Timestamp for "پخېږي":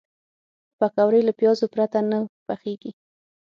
2.47-2.91